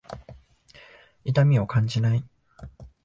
[1.25, 2.23] 痛みを感じない。